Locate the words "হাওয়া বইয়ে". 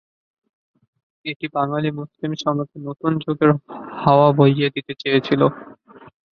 4.01-4.67